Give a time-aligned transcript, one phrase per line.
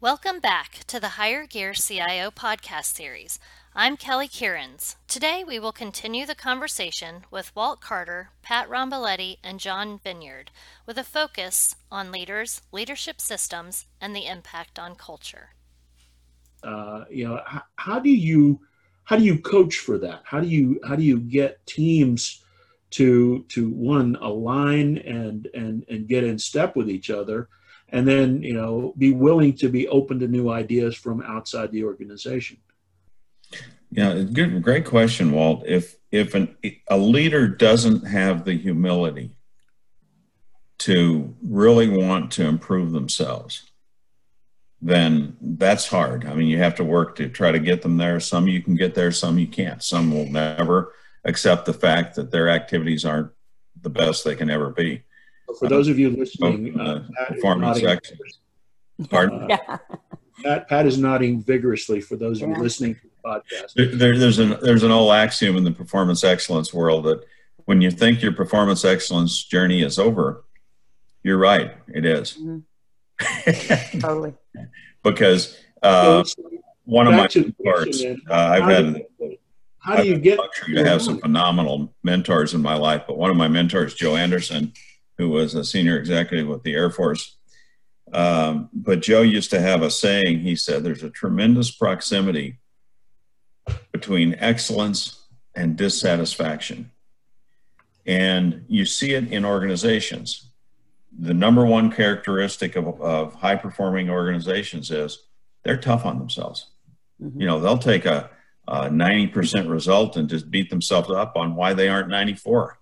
[0.00, 3.40] Welcome back to the Higher Gear CIO podcast series.
[3.74, 4.94] I'm Kelly Kierans.
[5.08, 10.52] Today we will continue the conversation with Walt Carter, Pat Romboletti, and John Vineyard
[10.86, 15.48] with a focus on leaders, leadership systems, and the impact on culture.
[16.62, 18.60] Uh, you know, how, how do you
[19.02, 20.20] how do you coach for that?
[20.22, 22.44] How do you how do you get teams
[22.90, 27.48] to to one align and and and get in step with each other?
[27.90, 31.84] And then you know be willing to be open to new ideas from outside the
[31.84, 32.58] organization.
[33.90, 35.64] Yeah good great question walt.
[35.66, 36.56] If if an,
[36.88, 39.36] a leader doesn't have the humility
[40.78, 43.68] to really want to improve themselves
[44.80, 46.24] then that's hard.
[46.24, 48.20] I mean you have to work to try to get them there.
[48.20, 49.82] Some you can get there some you can't.
[49.82, 50.92] Some will never
[51.24, 53.32] accept the fact that their activities aren't
[53.80, 55.02] the best they can ever be
[55.58, 58.40] for those of you listening, uh, performance excellence.
[59.08, 59.50] Pardon?
[59.50, 59.78] Uh,
[60.42, 63.98] Pat, Pat is nodding vigorously for those of you listening to the podcast.
[63.98, 67.24] There, there's an there's an old axiom in the performance excellence world that
[67.64, 70.44] when you think your performance excellence journey is over,
[71.22, 71.72] you're right.
[71.88, 72.38] It is.
[72.38, 73.98] Mm-hmm.
[73.98, 74.34] totally.
[75.02, 76.24] because uh,
[76.84, 79.04] one of my mentors, uh, I've had.
[79.80, 80.38] How do you get?
[80.66, 84.72] to have some phenomenal mentors in my life, but one of my mentors, Joe Anderson,
[85.18, 87.36] who was a senior executive with the Air Force.
[88.12, 90.40] Um, but Joe used to have a saying.
[90.40, 92.58] He said, There's a tremendous proximity
[93.92, 96.90] between excellence and dissatisfaction.
[98.06, 100.50] And you see it in organizations.
[101.18, 105.26] The number one characteristic of, of high performing organizations is
[105.64, 106.70] they're tough on themselves.
[107.22, 107.40] Mm-hmm.
[107.40, 108.30] You know, they'll take a,
[108.66, 112.76] a 90% result and just beat themselves up on why they aren't 94%.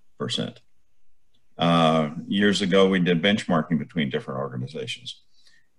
[1.59, 5.23] Uh, years ago, we did benchmarking between different organizations.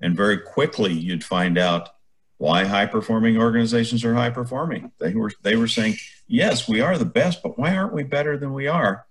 [0.01, 1.89] And very quickly, you'd find out
[2.37, 4.91] why high performing organizations are high performing.
[4.99, 5.95] They were, they were saying,
[6.27, 9.05] yes, we are the best, but why aren't we better than we are?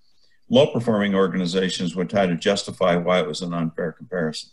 [0.49, 4.51] Low performing organizations would try to justify why it was an unfair comparison.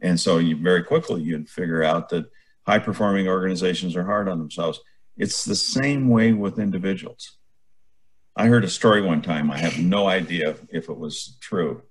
[0.00, 2.26] And so you very quickly you'd figure out that
[2.66, 4.80] high performing organizations are hard on themselves.
[5.16, 7.38] It's the same way with individuals.
[8.34, 9.50] I heard a story one time.
[9.50, 11.82] I have no idea if it was true,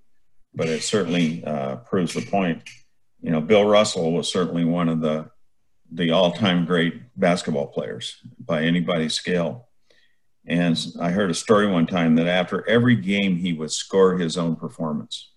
[0.56, 2.64] but it certainly uh, proves the point.
[3.22, 5.30] You know, Bill Russell was certainly one of the
[5.94, 9.68] the all-time great basketball players by anybody's scale.
[10.48, 14.38] And I heard a story one time that after every game he would score his
[14.38, 15.34] own performance.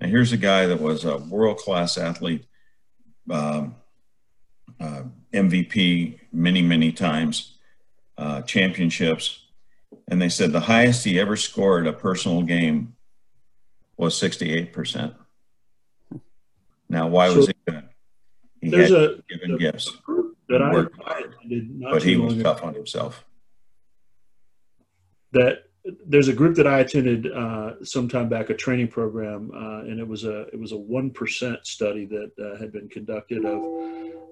[0.00, 2.46] And here's a guy that was a world-class athlete,
[3.30, 3.74] um,
[4.80, 5.02] uh,
[5.34, 7.58] MVP many, many times,
[8.16, 9.43] uh, championships
[10.08, 12.96] and they said the highest he ever scored a personal game
[13.96, 15.14] was 68%.
[16.88, 17.88] Now, why so was he good?
[18.60, 19.90] He there's had a, given gifts.
[20.48, 21.34] That I, worked hard,
[21.80, 23.24] but he was tough on himself.
[25.32, 25.64] That
[26.06, 30.06] there's a group that I attended uh, sometime back, a training program, uh, and it
[30.06, 33.60] was a it was a one percent study that uh, had been conducted of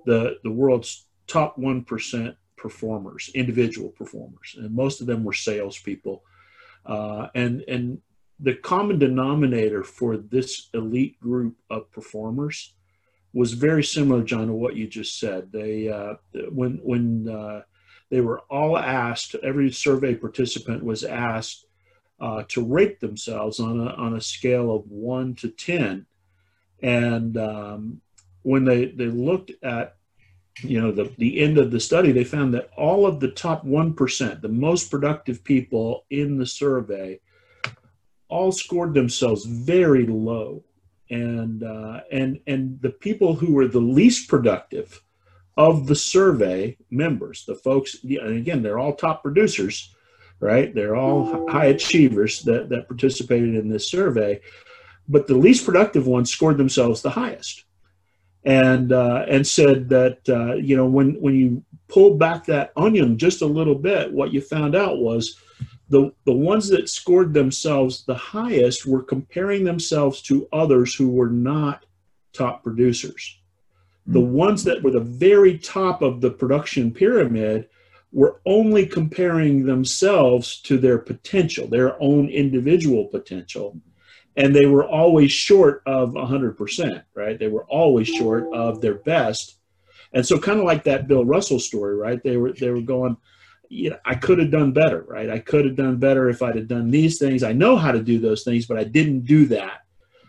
[0.07, 6.23] the the world's top one percent performers, individual performers, and most of them were salespeople.
[6.87, 8.01] Uh, and and
[8.39, 12.75] the common denominator for this elite group of performers
[13.33, 15.51] was very similar, John, to what you just said.
[15.53, 16.15] They uh,
[16.51, 17.63] when when uh,
[18.11, 21.67] they were all asked, every survey participant was asked
[22.21, 26.07] uh, to rate themselves on a on a scale of one to ten,
[26.83, 28.01] and um,
[28.43, 29.97] when they they looked at
[30.61, 33.65] you know the, the end of the study they found that all of the top
[33.65, 37.19] 1% the most productive people in the survey
[38.33, 40.65] all scored themselves very low.
[41.11, 45.03] And uh, and and the people who were the least productive
[45.59, 49.95] of the survey members the folks and again they're all top producers
[50.41, 50.75] right?
[50.75, 54.41] They're all high achievers that that participated in this survey.
[55.09, 57.65] But the least productive ones scored themselves the highest
[58.45, 63.19] and uh, and said that uh, you know when when you pulled back that onion
[63.19, 65.39] just a little bit, what you found out was
[65.89, 71.31] the the ones that scored themselves the highest were comparing themselves to others who were
[71.31, 71.85] not
[72.33, 73.39] top producers.
[74.07, 74.33] The hmm.
[74.33, 77.69] ones that were the very top of the production pyramid
[78.11, 83.81] were only comparing themselves to their potential, their own individual potential
[84.37, 87.39] and they were always short of 100%, right?
[87.39, 89.57] They were always short of their best.
[90.15, 92.23] And so kind of like that Bill Russell story, right?
[92.23, 93.17] They were they were going,
[93.69, 95.31] you know, I could have done better, right?
[95.31, 97.43] I could have done better if I'd have done these things.
[97.43, 99.81] I know how to do those things, but I didn't do that.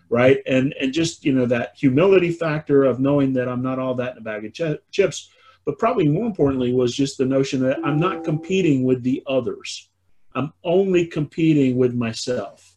[0.09, 0.39] right?
[0.47, 4.13] And and just you know that humility factor of knowing that I'm not all that
[4.13, 5.29] in a bag of ch- chips,
[5.65, 9.89] but probably more importantly was just the notion that I'm not competing with the others.
[10.35, 12.72] I'm only competing with myself.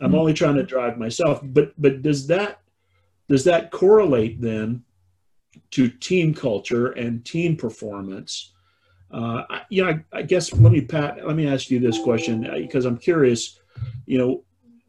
[0.00, 1.40] I'm only trying to drive myself.
[1.42, 2.60] But but does that
[3.28, 4.84] does that correlate then
[5.72, 8.52] to team culture and team performance?
[9.10, 12.48] Uh, you know, I, I, guess let me Pat, let me ask you this question
[12.56, 13.58] because uh, I'm curious.
[14.06, 14.44] You know,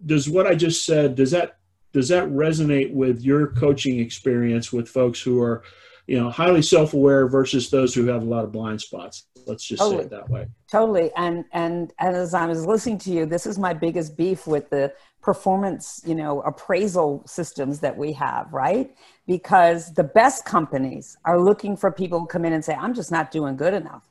[0.05, 1.57] does what I just said does that
[1.93, 5.63] does that resonate with your coaching experience with folks who are,
[6.11, 9.27] you know, highly self-aware versus those who have a lot of blind spots?
[9.47, 9.99] Let's just totally.
[9.99, 10.45] say it that way.
[10.69, 11.09] Totally.
[11.15, 14.69] And and and as I was listening to you, this is my biggest beef with
[14.69, 18.93] the performance, you know, appraisal systems that we have, right?
[19.25, 23.09] Because the best companies are looking for people to come in and say, I'm just
[23.09, 24.03] not doing good enough.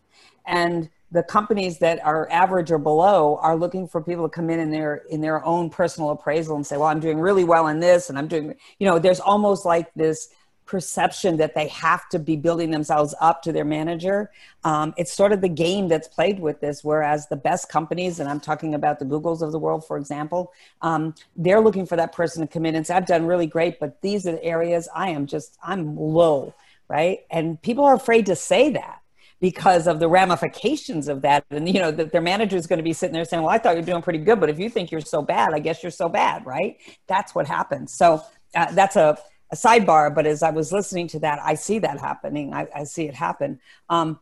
[0.47, 4.59] And the companies that are average or below are looking for people to come in
[4.59, 7.81] in their in their own personal appraisal and say well i'm doing really well in
[7.81, 10.29] this and i'm doing you know there's almost like this
[10.71, 14.31] perception that they have to be building themselves up to their manager.
[14.63, 18.31] Um, it's sort of the game that's played with this, whereas the best companies, and
[18.31, 22.13] I'm talking about the Googles of the world, for example, um, they're looking for that
[22.13, 24.89] person to come in and say, I've done really great, but these are the areas
[24.95, 26.55] I am just, I'm low,
[26.87, 27.19] right?
[27.33, 29.01] And people are afraid to say that
[29.41, 31.45] because of the ramifications of that.
[31.51, 33.59] And, you know, that their manager is going to be sitting there saying, well, I
[33.59, 35.91] thought you're doing pretty good, but if you think you're so bad, I guess you're
[35.91, 36.77] so bad, right?
[37.09, 37.93] That's what happens.
[37.93, 38.23] So
[38.55, 39.19] uh, that's a,
[39.53, 42.55] a sidebar, but as I was listening to that, I see that happening.
[42.55, 43.61] I, I see it happen.
[43.89, 44.19] Um,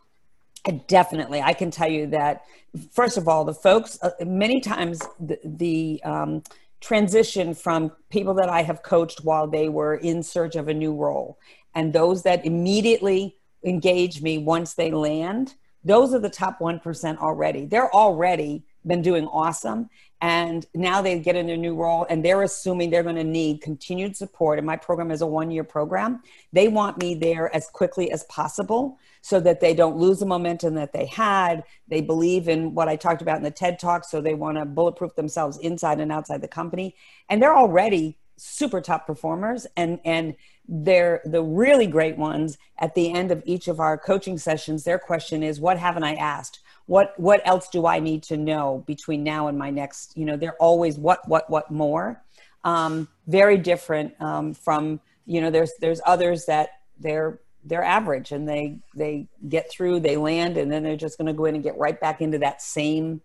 [0.86, 2.44] definitely, I can tell you that.
[2.92, 6.42] First of all, the folks uh, many times the, the um,
[6.80, 10.94] transition from people that I have coached while they were in search of a new
[10.94, 11.38] role,
[11.74, 15.54] and those that immediately engage me once they land.
[15.84, 17.64] Those are the top one percent already.
[17.64, 19.90] They're already been doing awesome.
[20.20, 23.62] And now they get in their new role and they're assuming they're going to need
[23.62, 24.58] continued support.
[24.58, 26.22] And my program is a one year program.
[26.52, 30.74] They want me there as quickly as possible so that they don't lose the momentum
[30.74, 31.62] that they had.
[31.86, 34.64] They believe in what i talked about in the ted talk so they want to
[34.64, 36.96] bulletproof themselves inside and outside the company.
[37.28, 40.34] And they're already super top performers and and
[40.70, 42.58] they're the really great ones.
[42.78, 46.14] At the end of each of our coaching sessions their question is what haven't i
[46.14, 50.24] asked what what else do i need to know between now and my next you
[50.24, 52.22] know they're always what what what more.
[52.64, 58.48] Um, very different um, from you know there's there's others that they're they're average and
[58.48, 61.62] they they get through they land and then they're just going to go in and
[61.62, 63.20] get right back into that same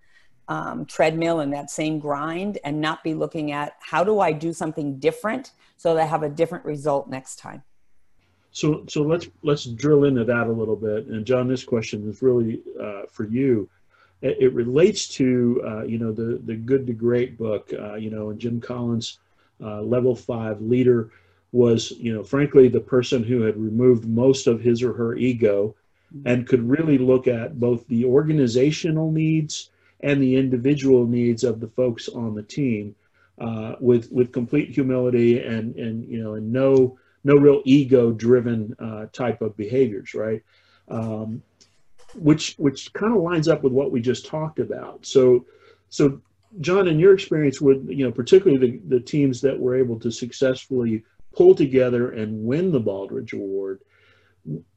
[0.50, 4.54] um, treadmill and that same grind and not be looking at how do i do
[4.54, 7.64] something different so that i have a different result next time
[8.54, 11.08] so, so let's let's drill into that a little bit.
[11.08, 13.68] And John, this question is really uh, for you.
[14.22, 17.74] It, it relates to uh, you know the the Good to Great book.
[17.78, 19.18] Uh, you know, and Jim Collins,
[19.62, 21.10] uh, Level Five Leader,
[21.52, 25.76] was you know frankly the person who had removed most of his or her ego,
[26.26, 29.72] and could really look at both the organizational needs
[30.02, 32.94] and the individual needs of the folks on the team
[33.40, 38.76] uh, with with complete humility and and you know and no no real ego driven
[38.80, 40.42] uh, type of behaviors, right?
[40.88, 41.42] Um,
[42.16, 45.06] which which kind of lines up with what we just talked about.
[45.06, 45.46] So
[45.90, 46.22] so
[46.60, 50.12] John, in your experience with you know particularly the, the teams that were able to
[50.12, 51.04] successfully
[51.36, 53.82] pull together and win the Baldrige Award,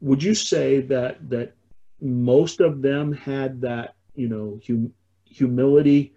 [0.01, 1.55] would you say that that
[2.01, 4.93] most of them had that you know hum,
[5.25, 6.15] humility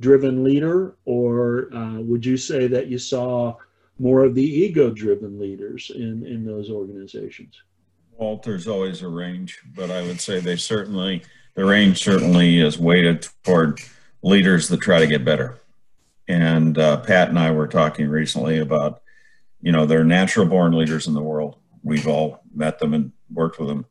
[0.00, 3.56] driven leader, or uh, would you say that you saw
[4.00, 7.62] more of the ego driven leaders in, in those organizations?
[8.12, 11.22] Walter's always a range, but I would say they certainly,
[11.54, 13.78] the range certainly is weighted toward
[14.22, 15.60] leaders that try to get better.
[16.28, 19.02] And uh, Pat and I were talking recently about,
[19.60, 21.56] you know, there are natural born leaders in the world.
[21.82, 23.84] We've all met them and worked with them.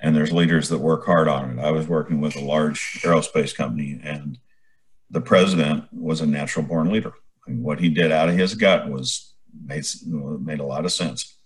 [0.00, 1.62] And there's leaders that work hard on it.
[1.62, 4.38] I was working with a large aerospace company, and
[5.08, 7.12] the president was a natural born leader.
[7.46, 9.31] What he did out of his gut was
[9.64, 11.36] made, made a lot of sense.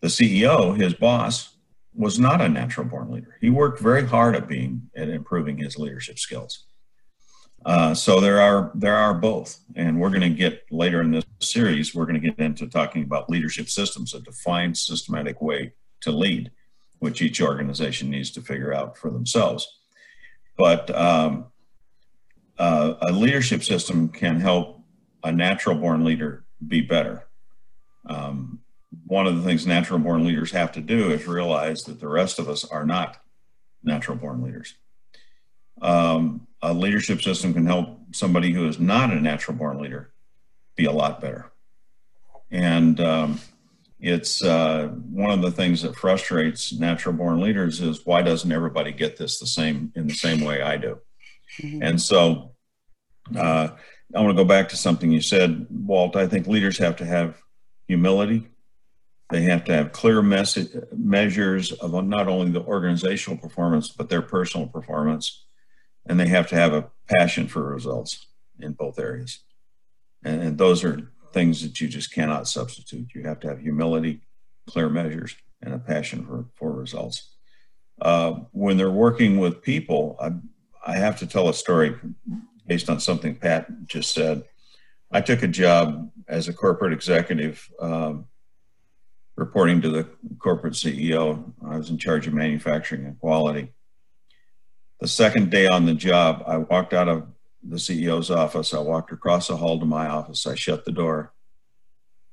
[0.00, 1.56] The CEO, his boss,
[1.94, 3.36] was not a natural born leader.
[3.40, 6.64] He worked very hard at being at improving his leadership skills.
[7.64, 11.24] Uh, so there are there are both, and we're going to get later in this
[11.40, 11.94] series.
[11.94, 16.50] We're going to get into talking about leadership systems, a defined systematic way to lead,
[16.98, 19.80] which each organization needs to figure out for themselves.
[20.56, 21.46] But um,
[22.58, 24.80] uh, a leadership system can help
[25.22, 27.26] a natural born leader be better.
[28.06, 28.60] Um,
[29.06, 32.38] one of the things natural born leaders have to do is realize that the rest
[32.38, 33.16] of us are not
[33.82, 34.74] natural born leaders.
[35.80, 40.12] Um, a leadership system can help somebody who is not a natural born leader
[40.76, 41.50] be a lot better.
[42.50, 43.40] and um,
[44.02, 48.90] it's uh, one of the things that frustrates natural born leaders is why doesn't everybody
[48.90, 50.98] get this the same in the same way I do?
[51.60, 51.82] Mm-hmm.
[51.84, 52.52] And so
[53.36, 53.68] uh,
[54.14, 56.16] I want to go back to something you said, Walt.
[56.16, 57.40] I think leaders have to have
[57.88, 58.48] humility.
[59.30, 64.20] They have to have clear message, measures of not only the organizational performance, but their
[64.20, 65.46] personal performance.
[66.06, 68.26] And they have to have a passion for results
[68.58, 69.40] in both areas.
[70.22, 73.14] And, and those are things that you just cannot substitute.
[73.14, 74.20] You have to have humility,
[74.68, 77.30] clear measures, and a passion for, for results.
[78.00, 80.32] Uh, when they're working with people, I,
[80.84, 81.94] I have to tell a story
[82.66, 84.44] based on something Pat just said.
[85.10, 88.26] I took a job as a corporate executive, um,
[89.36, 91.52] reporting to the corporate CEO.
[91.64, 93.72] I was in charge of manufacturing and quality.
[95.00, 97.26] The second day on the job, I walked out of
[97.62, 98.72] the CEO's office.
[98.72, 100.46] I walked across the hall to my office.
[100.46, 101.32] I shut the door.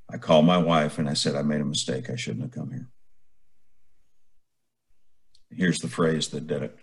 [0.09, 2.09] I called my wife and I said, I made a mistake.
[2.09, 2.87] I shouldn't have come here.
[5.51, 6.79] Here's the phrase that did it.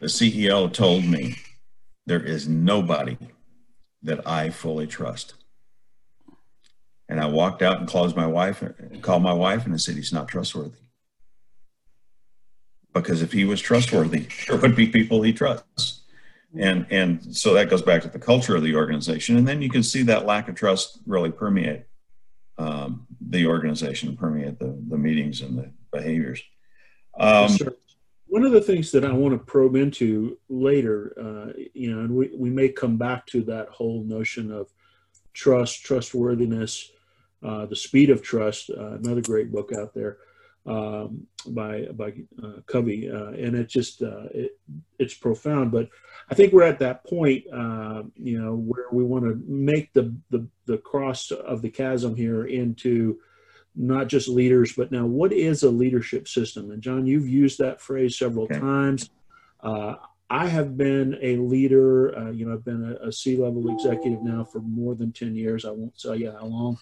[0.00, 1.36] The CEO told me,
[2.06, 3.18] There is nobody
[4.02, 5.34] that I fully trust.
[7.08, 8.62] And I walked out and closed my wife,
[9.02, 10.78] called my wife, and I said, He's not trustworthy.
[12.92, 16.02] Because if he was trustworthy, there would be people he trusts
[16.58, 19.68] and and so that goes back to the culture of the organization and then you
[19.68, 21.84] can see that lack of trust really permeate
[22.58, 26.42] um, the organization permeate the, the meetings and the behaviors
[27.18, 27.48] um,
[28.28, 32.14] one of the things that i want to probe into later uh, you know and
[32.14, 34.72] we, we may come back to that whole notion of
[35.32, 36.90] trust trustworthiness
[37.42, 40.18] uh, the speed of trust uh, another great book out there
[40.66, 44.58] um, by by uh, Covey, uh, and it just uh, it,
[44.98, 45.70] it's profound.
[45.70, 45.88] But
[46.28, 50.46] I think we're at that point, you know, where we want to make the, the
[50.66, 53.20] the cross of the chasm here into
[53.76, 56.70] not just leaders, but now what is a leadership system?
[56.70, 58.58] And John, you've used that phrase several okay.
[58.58, 59.10] times.
[59.60, 59.94] Uh,
[60.28, 62.16] I have been a leader.
[62.18, 65.64] Uh, you know, I've been a a C-level executive now for more than ten years.
[65.64, 66.78] I won't tell you how long,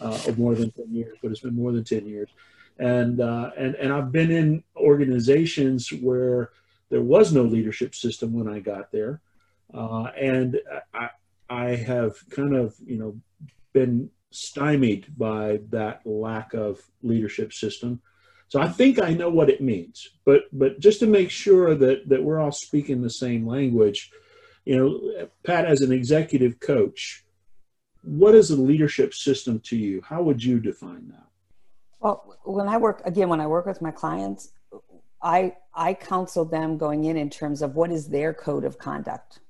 [0.00, 2.30] or more than ten years, but it's been more than ten years
[2.78, 6.50] and uh, and and I've been in organizations where
[6.90, 9.20] there was no leadership system when I got there,
[9.72, 10.60] uh, and
[10.92, 11.10] I
[11.48, 13.16] I have kind of you know
[13.72, 18.00] been stymied by that lack of leadership system.
[18.48, 22.08] So I think I know what it means, but but just to make sure that
[22.08, 24.12] that we're all speaking the same language,
[24.64, 27.24] you know, Pat, as an executive coach,
[28.02, 30.00] what is a leadership system to you?
[30.02, 31.26] How would you define that?
[31.98, 34.52] Well, when I work again, when I work with my clients,
[35.22, 39.40] I I counsel them going in in terms of what is their code of conduct.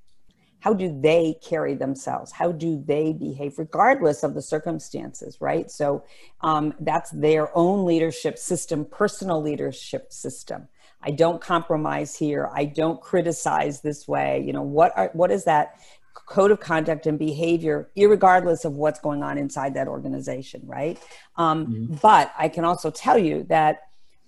[0.60, 2.32] How do they carry themselves?
[2.32, 5.70] How do they behave, regardless of the circumstances, right?
[5.70, 6.04] So
[6.40, 10.68] um, that's their own leadership system, personal leadership system.
[11.02, 12.50] I don't compromise here.
[12.52, 14.42] I don't criticize this way.
[14.44, 14.92] You know what?
[14.96, 15.78] Are, what is that?
[16.24, 20.98] code of conduct and behavior, regardless of what's going on inside that organization, right?
[21.36, 21.94] Um, mm-hmm.
[22.02, 23.85] But I can also tell you that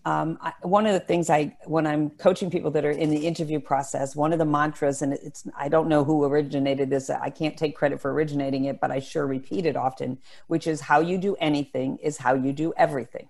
[0.09, 3.27] um, I, one of the things I, when I'm coaching people that are in the
[3.27, 7.29] interview process, one of the mantras, and it's, I don't know who originated this, I
[7.29, 11.00] can't take credit for originating it, but I sure repeat it often, which is how
[11.00, 13.29] you do anything is how you do everything.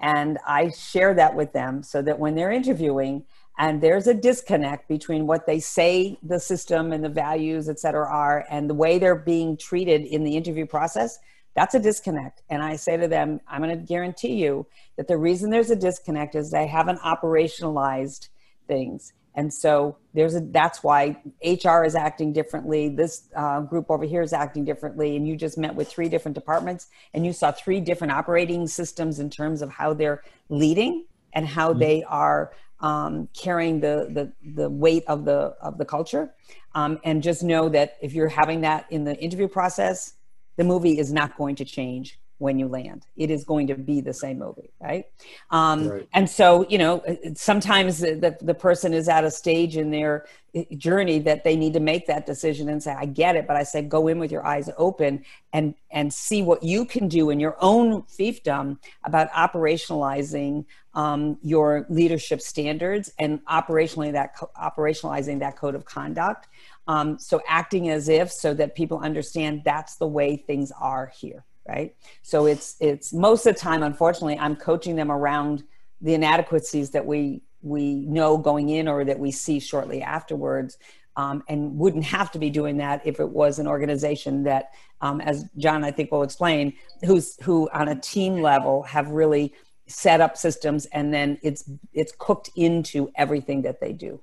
[0.00, 3.24] And I share that with them so that when they're interviewing,
[3.58, 8.08] and there's a disconnect between what they say the system and the values et cetera
[8.08, 11.18] are and the way they're being treated in the interview process
[11.54, 14.66] that's a disconnect and i say to them i'm going to guarantee you
[14.96, 18.28] that the reason there's a disconnect is they haven't operationalized
[18.66, 24.04] things and so there's a that's why hr is acting differently this uh, group over
[24.04, 27.50] here is acting differently and you just met with three different departments and you saw
[27.50, 31.80] three different operating systems in terms of how they're leading and how mm-hmm.
[31.80, 36.34] they are um, carrying the, the, the weight of the, of the culture.
[36.74, 40.14] Um, and just know that if you're having that in the interview process,
[40.56, 43.06] the movie is not going to change when you land.
[43.16, 45.04] It is going to be the same movie, right?
[45.50, 46.08] Um, right.
[46.12, 47.00] And so, you know,
[47.34, 51.72] sometimes the, the person is at a stage in their eh, journey that they need
[51.74, 54.32] to make that decision and say, "I get it," but I say, go in with
[54.32, 59.30] your eyes open and and see what you can do in your own fiefdom about
[59.30, 66.48] operationalizing um, your leadership standards and operationally that operationalizing that code of conduct.
[66.88, 71.44] Um, so acting as if so that people understand that's the way things are here
[71.68, 75.62] right so it's it's most of the time unfortunately i'm coaching them around
[76.00, 80.76] the inadequacies that we we know going in or that we see shortly afterwards
[81.16, 84.70] um, and wouldn't have to be doing that if it was an organization that,
[85.00, 86.72] um, as John I think will explain,
[87.04, 89.54] who's who on a team level have really
[89.86, 94.22] set up systems and then it's it's cooked into everything that they do.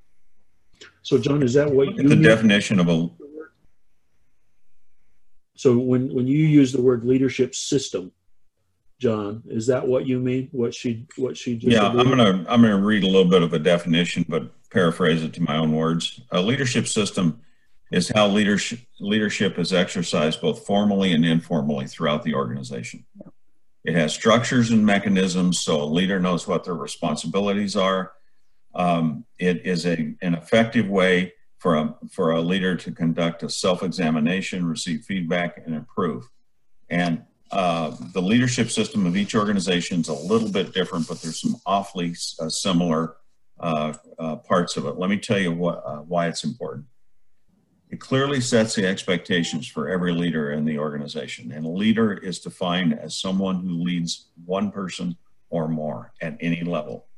[1.02, 3.10] So, John, is that what you the definition of a?
[5.56, 8.12] So, when when you use the word leadership system,
[9.00, 10.50] John, is that what you mean?
[10.52, 11.72] What she what she just?
[11.72, 15.34] Yeah, I'm gonna I'm gonna read a little bit of a definition, but paraphrase it
[15.34, 16.22] to my own words.
[16.32, 17.42] A leadership system
[17.92, 23.06] is how leadership leadership is exercised both formally and informally throughout the organization.
[23.84, 28.12] It has structures and mechanisms so a leader knows what their responsibilities are.
[28.80, 33.50] Um, it is a, an effective way for a, for a leader to conduct a
[33.50, 36.24] self examination, receive feedback, and improve.
[36.90, 41.42] And uh, the leadership system of each organization is a little bit different, but there's
[41.42, 43.18] some awfully uh, similar
[43.60, 44.98] uh, uh, parts of it.
[44.98, 46.86] Let me tell you what, uh, why it's important.
[47.90, 51.52] It clearly sets the expectations for every leader in the organization.
[51.52, 55.18] And a leader is defined as someone who leads one person
[55.50, 57.09] or more at any level.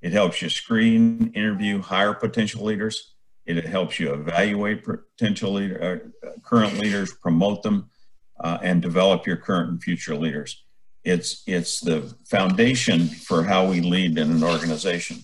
[0.00, 3.14] It helps you screen, interview, hire potential leaders.
[3.46, 7.90] It helps you evaluate potential leader, uh, current leaders, promote them,
[8.40, 10.64] uh, and develop your current and future leaders.
[11.04, 15.18] It's it's the foundation for how we lead in an organization.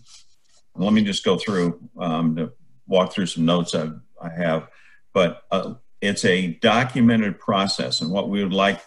[0.75, 2.53] Let me just go through um, to
[2.87, 4.69] walk through some notes I've I have,
[5.13, 8.01] but uh, it's a documented process.
[8.01, 8.81] And what we would like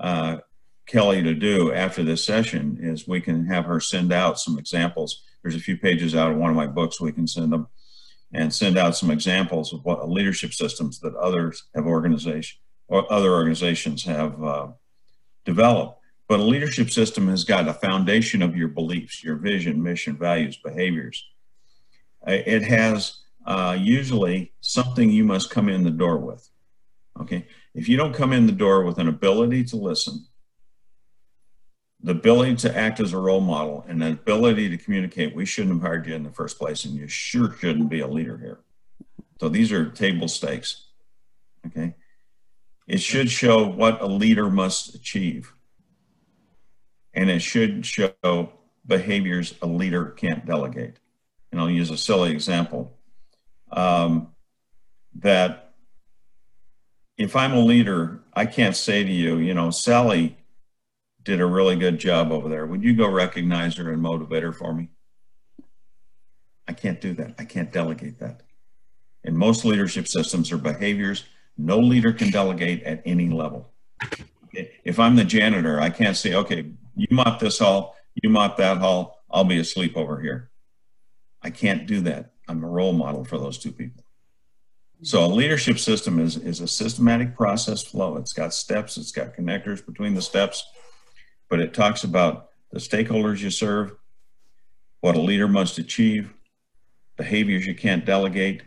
[0.00, 0.38] uh,
[0.90, 5.22] Kelly to do after this session is we can have her send out some examples.
[5.40, 7.68] There's a few pages out of one of my books we can send them
[8.32, 13.32] and send out some examples of what leadership systems that others have organization or other
[13.32, 14.66] organizations have uh,
[15.44, 16.00] developed.
[16.28, 20.56] But a leadership system has got a foundation of your beliefs, your vision, mission, values,
[20.56, 21.24] behaviors.
[22.26, 26.48] It has uh, usually something you must come in the door with.
[27.20, 27.46] Okay.
[27.74, 30.26] If you don't come in the door with an ability to listen,
[32.02, 35.74] the ability to act as a role model, and the ability to communicate, we shouldn't
[35.74, 38.60] have hired you in the first place, and you sure shouldn't be a leader here.
[39.38, 40.86] So these are table stakes.
[41.66, 41.94] Okay.
[42.86, 45.52] It should show what a leader must achieve.
[47.14, 48.52] And it should show
[48.86, 50.98] behaviors a leader can't delegate.
[51.52, 52.98] And I'll use a silly example
[53.70, 54.28] um,
[55.16, 55.74] that
[57.16, 60.38] if I'm a leader, I can't say to you, you know, Sally
[61.24, 62.66] did a really good job over there.
[62.66, 64.88] Would you go recognize her and motivate her for me?
[66.66, 67.34] I can't do that.
[67.38, 68.42] I can't delegate that.
[69.24, 71.24] And most leadership systems are behaviors
[71.60, 73.70] no leader can delegate at any level.
[74.52, 78.78] If I'm the janitor, I can't say, okay, you mop this hall, you mop that
[78.78, 80.50] hall, I'll be asleep over here.
[81.42, 82.32] I can't do that.
[82.48, 84.02] I'm a role model for those two people.
[85.02, 88.16] So a leadership system is, is a systematic process flow.
[88.16, 90.64] It's got steps, it's got connectors between the steps,
[91.50, 93.92] but it talks about the stakeholders you serve,
[95.00, 96.32] what a leader must achieve,
[97.16, 98.62] behaviors you can't delegate,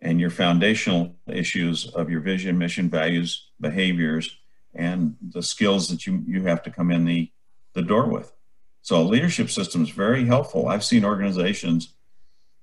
[0.00, 4.38] and your foundational issues of your vision, mission, values, behaviors,
[4.74, 7.30] and the skills that you, you have to come in the,
[7.74, 8.32] the door with.
[8.82, 10.68] So a leadership system is very helpful.
[10.68, 11.94] I've seen organizations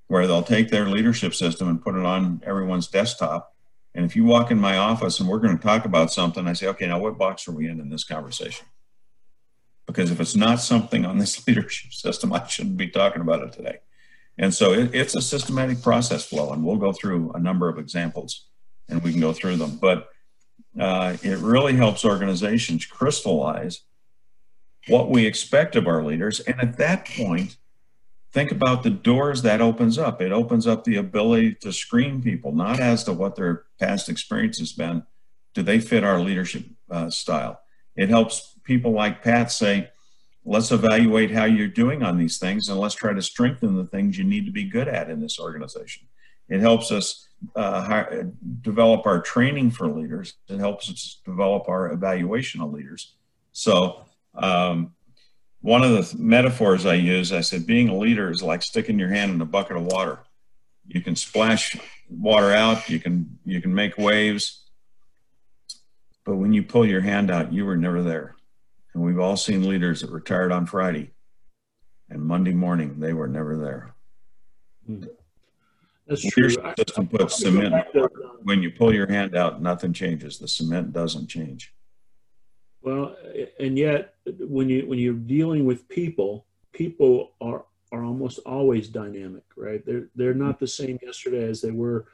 [0.08, 3.54] where they'll take their leadership system and put it on everyone's desktop.
[3.94, 6.54] And if you walk in my office and we're going to talk about something, I
[6.54, 8.66] say, okay, now what box are we in in this conversation?
[9.86, 13.54] Because if it's not something on this leadership system, I shouldn't be talking about it
[13.54, 13.80] today.
[14.38, 17.78] And so it, it's a systematic process flow, and we'll go through a number of
[17.80, 18.48] examples
[18.90, 19.78] and we can go through them.
[19.78, 20.10] But
[20.80, 23.82] uh, it really helps organizations crystallize
[24.88, 26.40] what we expect of our leaders.
[26.42, 27.58] And at that point,
[28.32, 30.22] think about the doors that opens up.
[30.22, 34.60] It opens up the ability to screen people, not as to what their past experience
[34.60, 35.04] has been.
[35.54, 37.62] Do they fit our leadership uh, style?
[37.96, 39.90] It helps people like Pat say,
[40.44, 44.18] let's evaluate how you're doing on these things and let's try to strengthen the things
[44.18, 46.08] you need to be good at in this organization.
[46.50, 48.06] It helps us uh,
[48.62, 50.36] develop our training for leaders.
[50.48, 53.16] It helps us develop our evaluation of leaders.
[53.52, 54.06] So
[54.36, 54.94] um,
[55.62, 59.10] one of the metaphors I use, I said, being a leader is like sticking your
[59.10, 60.20] hand in a bucket of water.
[60.88, 61.76] You can splash
[62.08, 64.65] water out, you can you can make waves,
[66.26, 68.36] but when you pull your hand out, you were never there.
[68.94, 71.12] And we've all seen leaders that retired on Friday,
[72.10, 73.96] and Monday morning they were never there.
[74.86, 75.06] Hmm.
[76.08, 76.50] That's true.
[76.50, 77.74] System puts cement.
[78.44, 80.38] When you pull your hand out, nothing changes.
[80.38, 81.74] The cement doesn't change.
[82.82, 83.16] Well,
[83.60, 89.44] and yet when you when you're dealing with people, people are are almost always dynamic,
[89.58, 89.84] right?
[89.84, 92.06] They're they're not the same yesterday as they were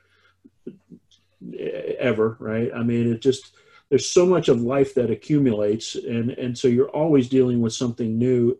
[2.00, 2.71] ever, right?
[2.74, 3.54] I mean, it just
[3.91, 8.17] there's so much of life that accumulates, and and so you're always dealing with something
[8.17, 8.58] new.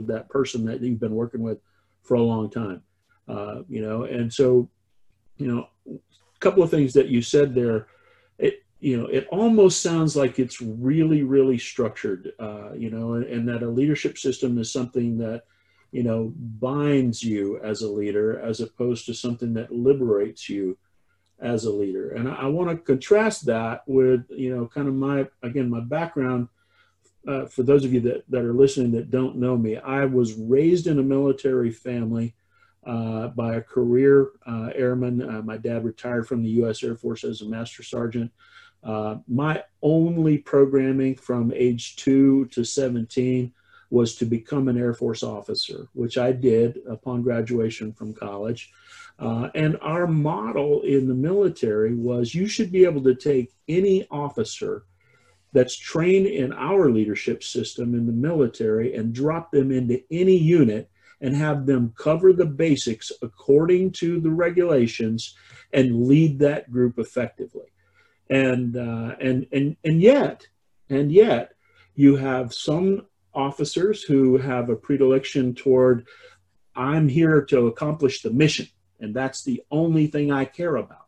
[0.00, 1.58] That person that you've been working with
[2.02, 2.82] for a long time,
[3.28, 4.68] uh, you know, and so
[5.36, 7.86] you know, a couple of things that you said there.
[8.38, 13.24] It you know, it almost sounds like it's really really structured, uh, you know, and,
[13.26, 15.44] and that a leadership system is something that
[15.92, 20.76] you know binds you as a leader as opposed to something that liberates you
[21.40, 22.10] as a leader.
[22.10, 25.80] And I, I want to contrast that with, you know, kind of my, again, my
[25.80, 26.48] background.
[27.28, 30.34] Uh, for those of you that, that are listening that don't know me, I was
[30.34, 32.34] raised in a military family
[32.86, 35.22] uh, by a career uh, airman.
[35.22, 36.82] Uh, my dad retired from the U.S.
[36.82, 38.32] Air Force as a master sergeant.
[38.82, 43.52] Uh, my only programming from age two to 17
[43.90, 48.72] was to become an Air Force officer, which I did upon graduation from college.
[49.20, 54.06] Uh, and our model in the military was you should be able to take any
[54.10, 54.84] officer
[55.52, 60.88] that's trained in our leadership system in the military and drop them into any unit
[61.20, 65.36] and have them cover the basics according to the regulations
[65.74, 67.66] and lead that group effectively.
[68.30, 70.46] And uh, and and and yet,
[70.88, 71.52] and yet,
[71.94, 76.06] you have some officers who have a predilection toward
[76.74, 78.68] I'm here to accomplish the mission
[79.00, 81.06] and that's the only thing I care about.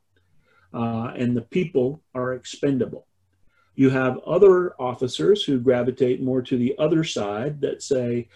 [0.75, 3.07] Uh, and the people are expendable.
[3.75, 8.29] You have other officers who gravitate more to the other side that say,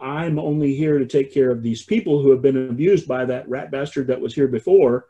[0.00, 3.48] I'm only here to take care of these people who have been abused by that
[3.48, 5.06] rat bastard that was here before,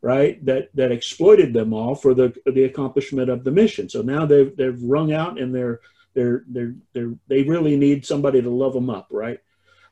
[0.00, 0.44] right?
[0.44, 3.88] That that exploited them all for the the accomplishment of the mission.
[3.88, 5.80] So now they've they've wrung out and they're
[6.14, 9.40] they're they're they're they really need somebody to love them up, right?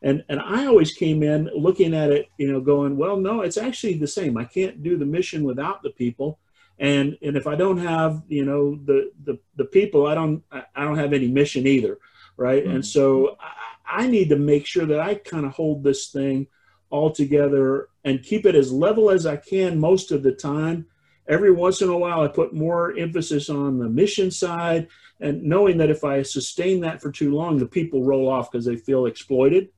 [0.02, 3.56] And and I always came in looking at it, you know, going, well, no, it's
[3.56, 4.36] actually the same.
[4.36, 6.38] I can't do the mission without the people.
[6.78, 10.84] And and if I don't have, you know, the the, the people, I don't I
[10.84, 11.98] don't have any mission either.
[12.36, 12.64] Right.
[12.64, 12.76] Mm-hmm.
[12.76, 16.48] And so I, I need to make sure that I kind of hold this thing
[16.90, 20.86] all together and keep it as level as I can most of the time.
[21.28, 24.86] Every once in a while, I put more emphasis on the mission side
[25.20, 28.66] and knowing that if I sustain that for too long, the people roll off because
[28.66, 29.70] they feel exploited.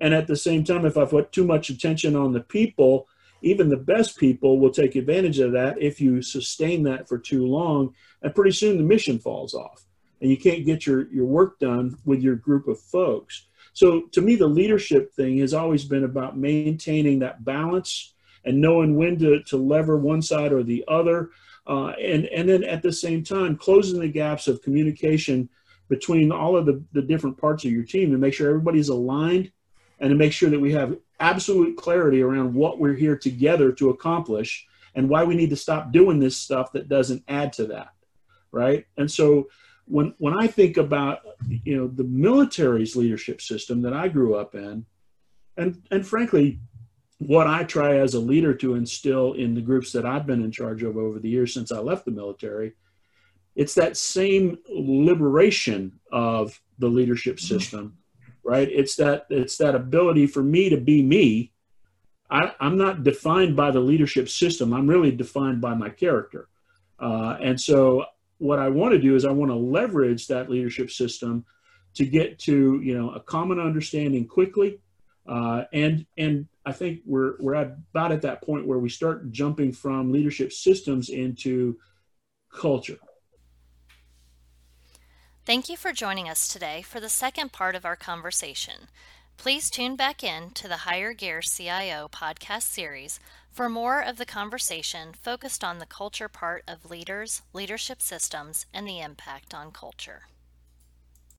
[0.00, 3.08] And at the same time, if I put too much attention on the people,
[3.42, 7.46] even the best people will take advantage of that if you sustain that for too
[7.46, 7.94] long.
[8.22, 9.84] And pretty soon the mission falls off
[10.20, 13.46] and you can't get your, your work done with your group of folks.
[13.72, 18.96] So to me, the leadership thing has always been about maintaining that balance and knowing
[18.96, 21.30] when to, to lever one side or the other.
[21.66, 25.48] Uh, and, and then at the same time, closing the gaps of communication
[25.88, 29.50] between all of the, the different parts of your team to make sure everybody's aligned
[30.00, 33.90] and to make sure that we have absolute clarity around what we're here together to
[33.90, 37.90] accomplish and why we need to stop doing this stuff that doesn't add to that
[38.52, 38.84] right?
[38.96, 39.46] And so
[39.90, 44.54] when when i think about you know the military's leadership system that i grew up
[44.54, 44.86] in
[45.56, 46.60] and and frankly
[47.18, 50.50] what i try as a leader to instill in the groups that i've been in
[50.52, 52.72] charge of over the years since i left the military
[53.56, 57.54] it's that same liberation of the leadership mm-hmm.
[57.54, 57.98] system
[58.42, 58.68] right?
[58.70, 61.52] It's that it's that ability for me to be me.
[62.30, 64.72] I, am not defined by the leadership system.
[64.72, 66.48] I'm really defined by my character.
[66.98, 68.04] Uh, and so
[68.38, 71.44] what I want to do is I want to leverage that leadership system
[71.94, 74.80] to get to you know a common understanding quickly.
[75.26, 79.72] Uh, and and I think we're we're about at that point where we start jumping
[79.72, 81.78] from leadership systems into
[82.52, 82.98] culture.
[85.50, 88.86] Thank you for joining us today for the second part of our conversation.
[89.36, 93.18] Please tune back in to the Higher Gear CIO podcast series
[93.50, 98.86] for more of the conversation focused on the culture part of leaders, leadership systems, and
[98.86, 100.28] the impact on culture.